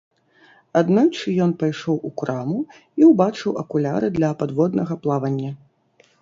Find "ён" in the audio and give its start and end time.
1.45-1.51